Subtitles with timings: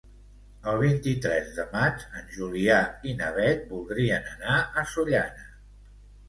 [0.69, 2.79] El vint-i-tres de maig en Julià
[3.11, 5.47] i na Beth voldrien anar a Sollana.